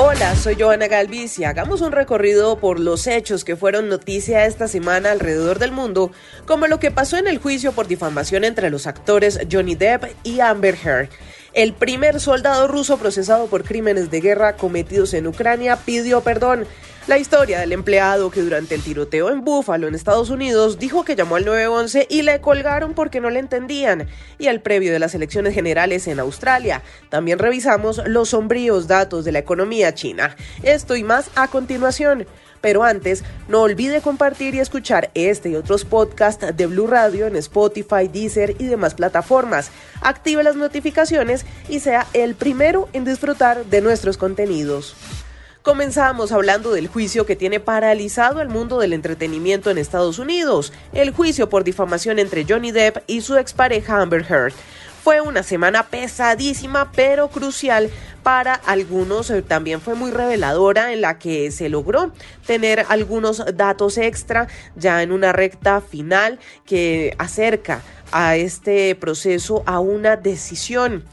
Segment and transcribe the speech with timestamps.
[0.00, 4.68] Hola, soy Joana Galvis y hagamos un recorrido por los hechos que fueron noticia esta
[4.68, 6.12] semana alrededor del mundo,
[6.46, 10.38] como lo que pasó en el juicio por difamación entre los actores Johnny Depp y
[10.38, 11.08] Amber Heard.
[11.58, 16.68] El primer soldado ruso procesado por crímenes de guerra cometidos en Ucrania pidió perdón.
[17.08, 21.16] La historia del empleado que durante el tiroteo en Buffalo, en Estados Unidos, dijo que
[21.16, 24.06] llamó al 911 y le colgaron porque no le entendían.
[24.38, 29.32] Y al previo de las elecciones generales en Australia, también revisamos los sombríos datos de
[29.32, 30.36] la economía china.
[30.62, 32.24] Esto y más a continuación.
[32.60, 37.36] Pero antes, no olvide compartir y escuchar este y otros podcasts de Blue Radio en
[37.36, 39.70] Spotify, Deezer y demás plataformas.
[40.00, 44.96] Active las notificaciones y sea el primero en disfrutar de nuestros contenidos.
[45.62, 51.10] Comenzamos hablando del juicio que tiene paralizado el mundo del entretenimiento en Estados Unidos, el
[51.10, 54.54] juicio por difamación entre Johnny Depp y su expareja Amber Heard.
[55.04, 57.90] Fue una semana pesadísima pero crucial
[58.22, 59.30] para algunos.
[59.30, 62.12] Eh, también fue muy reveladora en la que se logró
[62.46, 69.80] tener algunos datos extra ya en una recta final que acerca a este proceso a
[69.80, 71.04] una decisión.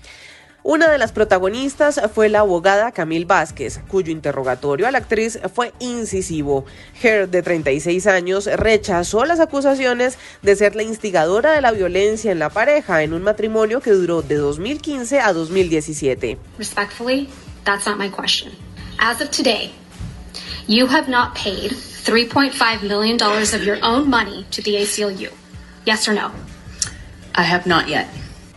[0.68, 5.74] Una de las protagonistas fue la abogada Camille Vázquez, cuyo interrogatorio a la actriz fue
[5.78, 6.66] incisivo.
[7.04, 12.40] Heard, de 36 años, rechazó las acusaciones de ser la instigadora de la violencia en
[12.40, 16.40] la pareja en un matrimonio que duró de 2015 a 2017.
[16.58, 17.30] Respectfully,
[17.64, 18.52] that's not my question.
[18.98, 19.70] As of today,
[20.68, 25.30] you have not paid 3.5 million dollars of your own money to the ACLU.
[25.86, 26.32] Yes or no?
[27.36, 28.08] I have not yet.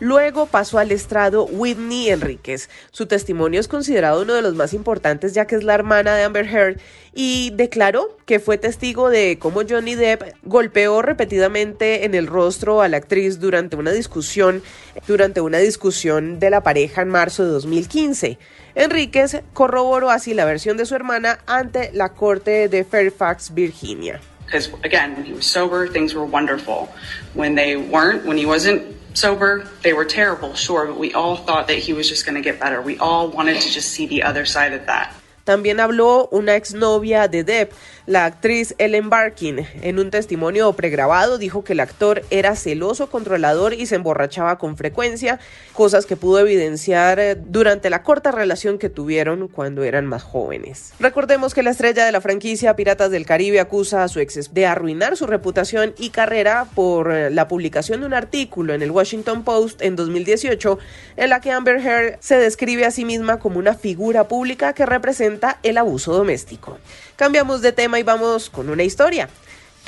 [0.01, 2.71] Luego pasó al estrado Whitney Enríquez.
[2.93, 6.23] Su testimonio es considerado uno de los más importantes ya que es la hermana de
[6.23, 6.81] Amber Heard
[7.13, 12.89] y declaró que fue testigo de cómo Johnny Depp golpeó repetidamente en el rostro a
[12.89, 14.63] la actriz durante una discusión
[15.07, 18.39] durante una discusión de la pareja en marzo de 2015.
[18.77, 24.21] Enríquez corroboró así la versión de su hermana ante la corte de Fairfax, Virginia.
[24.47, 26.89] Because again, when he was sober, things were wonderful.
[27.35, 31.69] When they weren't, when he wasn't sober, they were terrible, sure, but we all thought
[31.69, 32.81] that he was just going to get better.
[32.81, 35.15] We all wanted to just see the other side of that.
[35.49, 37.73] También habló una exnovia de Depp,
[38.05, 39.67] la actriz Ellen Barkin.
[39.81, 44.77] En un testimonio pregrabado dijo que el actor era celoso, controlador y se emborrachaba con
[44.77, 45.41] frecuencia,
[45.73, 50.93] cosas que pudo evidenciar eh, durante la corta relación que tuvieron cuando eran más jóvenes.
[51.01, 54.67] Recordemos que la estrella de la franquicia Piratas del Caribe acusa a su ex de
[54.67, 59.45] arruinar su reputación y carrera por eh, la publicación de un artículo en el Washington
[59.45, 60.79] Post en 2018
[61.17, 64.85] en la que Amber Heard se describe a sí misma como una figura pública que
[64.85, 66.79] representa el abuso doméstico.
[67.17, 69.29] Cambiamos de tema y vamos con una historia.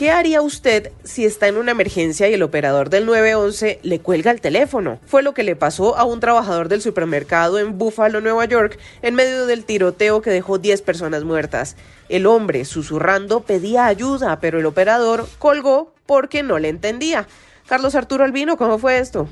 [0.00, 4.30] ¿Qué haría usted si está en una emergencia y el operador del 911 le cuelga
[4.30, 4.98] el teléfono?
[5.04, 9.14] Fue lo que le pasó a un trabajador del supermercado en Buffalo, Nueva York, en
[9.14, 11.76] medio del tiroteo que dejó 10 personas muertas.
[12.08, 17.26] El hombre, susurrando, pedía ayuda, pero el operador colgó porque no le entendía.
[17.66, 19.28] Carlos Arturo Albino, ¿cómo fue esto?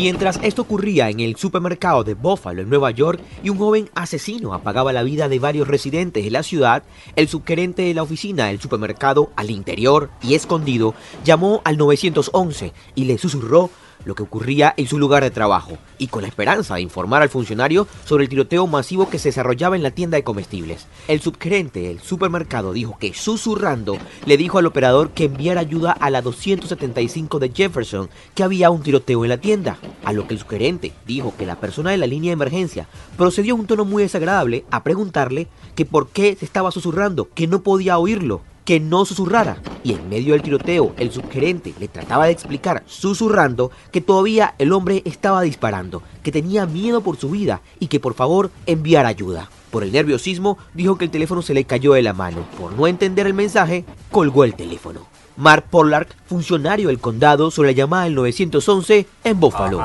[0.00, 4.54] Mientras esto ocurría en el supermercado de Buffalo, en Nueva York, y un joven asesino
[4.54, 6.84] apagaba la vida de varios residentes de la ciudad,
[7.16, 13.04] el subgerente de la oficina del supermercado, al interior y escondido, llamó al 911 y
[13.04, 13.68] le susurró
[14.04, 17.28] lo que ocurría en su lugar de trabajo y con la esperanza de informar al
[17.28, 20.86] funcionario sobre el tiroteo masivo que se desarrollaba en la tienda de comestibles.
[21.08, 26.10] El subgerente del supermercado dijo que susurrando le dijo al operador que enviara ayuda a
[26.10, 30.40] la 275 de Jefferson, que había un tiroteo en la tienda, a lo que el
[30.40, 34.02] subgerente dijo que la persona de la línea de emergencia procedió en un tono muy
[34.02, 39.04] desagradable a preguntarle que por qué se estaba susurrando, que no podía oírlo que no
[39.04, 39.56] susurrara.
[39.82, 44.72] Y en medio del tiroteo, el subgerente le trataba de explicar, susurrando, que todavía el
[44.72, 49.50] hombre estaba disparando, que tenía miedo por su vida y que por favor enviara ayuda.
[49.72, 52.44] Por el nerviosismo, dijo que el teléfono se le cayó de la mano.
[52.60, 55.00] Por no entender el mensaje, colgó el teléfono.
[55.36, 59.78] Mark Pollard, funcionario del condado, sobre la llamada del 911 en Buffalo.
[59.78, 59.82] Uh,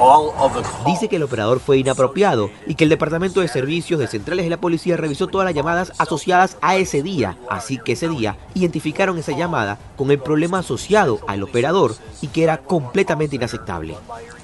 [0.00, 4.44] uh, Dice que el operador fue inapropiado y que el Departamento de Servicios de Centrales
[4.44, 8.36] de la Policía revisó todas las llamadas asociadas a ese día, así que ese día
[8.54, 13.96] identificaron esa llamada con el problema asociado al operador y que era completamente inaceptable.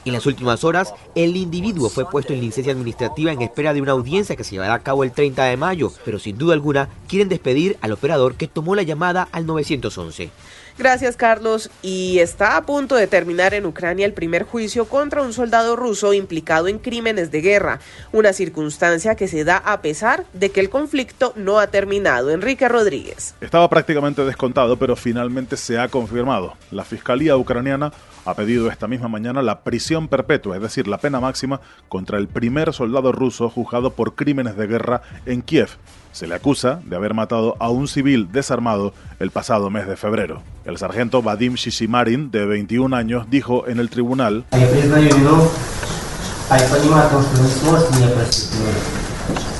[0.04, 3.92] En las últimas horas, el individuo fue puesto en licencia administrativa en espera de una
[3.92, 7.28] audiencia que se llevará a cabo el 30 de mayo, pero sin duda alguna quieren
[7.28, 10.30] despedir al operador que tomó la llamada al 911.
[10.76, 11.70] Gracias, Carlos.
[11.82, 16.12] Y está a punto de terminar en Ucrania el primer juicio contra un soldado ruso
[16.14, 17.78] implicado en crímenes de guerra,
[18.12, 22.30] una circunstancia que se da a pesar de que el conflicto no ha terminado.
[22.30, 23.34] Enrique Rodríguez.
[23.40, 26.54] Estaba prácticamente descontado, pero finalmente se ha confirmado.
[26.72, 27.92] La Fiscalía ucraniana
[28.24, 32.26] ha pedido esta misma mañana la prisión perpetua, es decir, la pena máxima contra el
[32.26, 35.70] primer soldado ruso juzgado por crímenes de guerra en Kiev.
[36.12, 40.42] Se le acusa de haber matado a un civil desarmado el pasado mes de febrero.
[40.64, 44.44] El sargento Vadim Shishimarin, de 21 años, dijo en el tribunal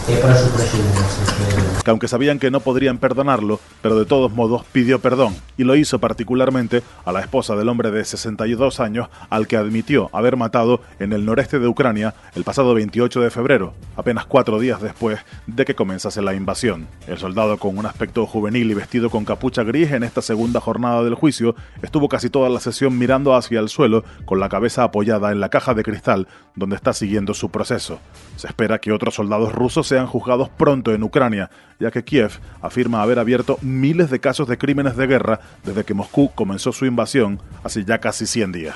[0.07, 5.77] que aunque sabían que no podrían perdonarlo, pero de todos modos pidió perdón y lo
[5.77, 10.81] hizo particularmente a la esposa del hombre de 62 años al que admitió haber matado
[10.99, 15.65] en el noreste de Ucrania el pasado 28 de febrero, apenas cuatro días después de
[15.65, 16.87] que comenzase la invasión.
[17.07, 21.03] El soldado con un aspecto juvenil y vestido con capucha gris en esta segunda jornada
[21.03, 25.33] del juicio estuvo casi toda la sesión mirando hacia el suelo con la cabeza apoyada
[25.33, 28.01] en la caja de cristal donde está siguiendo su proceso.
[28.37, 33.01] Se espera que otros soldados rusos sean juzgados pronto en Ucrania, ya que Kiev afirma
[33.01, 37.41] haber abierto miles de casos de crímenes de guerra desde que Moscú comenzó su invasión
[37.63, 38.75] hace ya casi 100 días.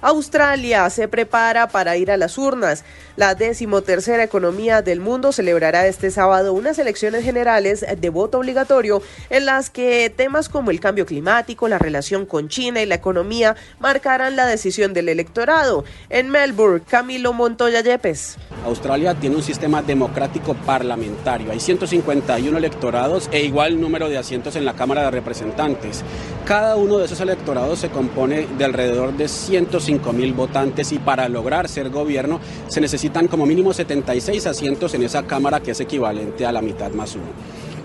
[0.00, 2.84] Australia se prepara para ir a las urnas.
[3.16, 9.46] La decimotercera economía del mundo celebrará este sábado unas elecciones generales de voto obligatorio en
[9.46, 14.36] las que temas como el cambio climático, la relación con China y la economía marcarán
[14.36, 15.84] la decisión del electorado.
[16.10, 18.36] En Melbourne, Camilo Montoya Yepes.
[18.64, 21.52] Australia tiene un sistema democrático parlamentario.
[21.52, 26.02] Hay 151 electorados e igual número de asientos en la Cámara de Representantes.
[26.44, 29.28] Cada uno de esos electorados se compone de alrededor de
[29.66, 35.02] 105 mil votantes y para lograr ser gobierno se necesitan como mínimo 76 asientos en
[35.02, 37.24] esa Cámara que es equivalente a la mitad más uno.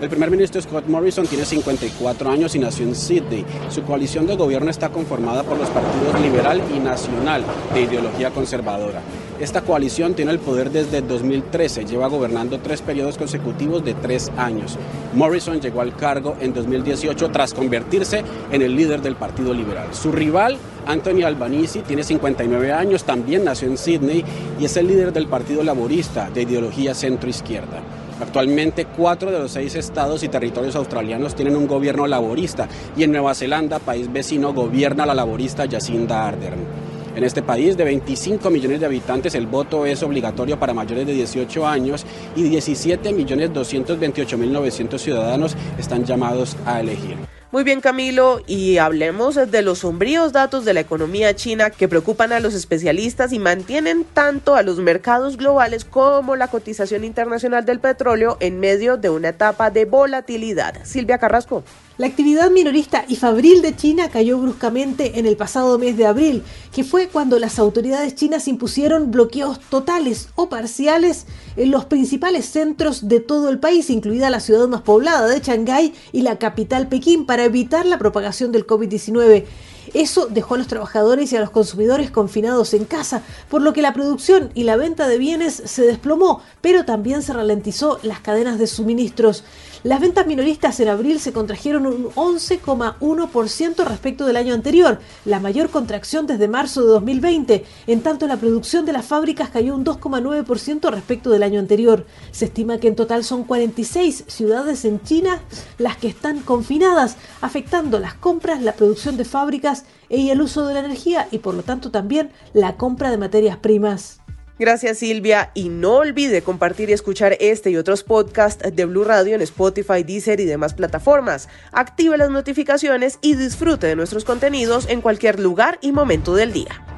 [0.00, 3.44] El primer ministro Scott Morrison tiene 54 años y nació en Sydney.
[3.68, 9.00] Su coalición de gobierno está conformada por los partidos liberal y nacional de ideología conservadora.
[9.42, 14.78] Esta coalición tiene el poder desde 2013, lleva gobernando tres periodos consecutivos de tres años.
[15.14, 18.22] Morrison llegó al cargo en 2018 tras convertirse
[18.52, 19.92] en el líder del Partido Liberal.
[19.94, 24.24] Su rival, Anthony Albanese, tiene 59 años, también nació en Sydney
[24.60, 27.80] y es el líder del Partido Laborista de ideología centro-izquierda.
[28.20, 33.10] Actualmente cuatro de los seis estados y territorios australianos tienen un gobierno laborista y en
[33.10, 36.81] Nueva Zelanda, país vecino, gobierna la laborista Jacinda Ardern.
[37.14, 41.12] En este país de 25 millones de habitantes el voto es obligatorio para mayores de
[41.12, 47.16] 18 años y 17 millones 228 mil 900 ciudadanos están llamados a elegir.
[47.52, 52.32] Muy bien, Camilo, y hablemos de los sombríos datos de la economía china que preocupan
[52.32, 57.78] a los especialistas y mantienen tanto a los mercados globales como la cotización internacional del
[57.78, 60.82] petróleo en medio de una etapa de volatilidad.
[60.84, 61.62] Silvia Carrasco.
[61.98, 66.42] La actividad minorista y fabril de China cayó bruscamente en el pasado mes de abril,
[66.74, 73.08] que fue cuando las autoridades chinas impusieron bloqueos totales o parciales en los principales centros
[73.08, 77.26] de todo el país, incluida la ciudad más poblada de Shanghái y la capital Pekín,
[77.26, 79.44] para evitar la propagación del COVID-19.
[79.92, 83.82] Eso dejó a los trabajadores y a los consumidores confinados en casa, por lo que
[83.82, 88.58] la producción y la venta de bienes se desplomó, pero también se ralentizó las cadenas
[88.58, 89.44] de suministros.
[89.84, 95.70] Las ventas minoristas en abril se contrajeron un 11,1% respecto del año anterior, la mayor
[95.70, 97.64] contracción desde marzo de 2020.
[97.88, 102.06] En tanto, la producción de las fábricas cayó un 2,9% respecto del año anterior.
[102.30, 105.40] Se estima que en total son 46 ciudades en China
[105.78, 110.74] las que están confinadas, afectando las compras, la producción de fábricas y el uso de
[110.74, 114.21] la energía y por lo tanto también la compra de materias primas.
[114.62, 119.34] Gracias Silvia y no olvide compartir y escuchar este y otros podcasts de Blue Radio
[119.34, 121.48] en Spotify, Deezer y demás plataformas.
[121.72, 126.91] Active las notificaciones y disfrute de nuestros contenidos en cualquier lugar y momento del día.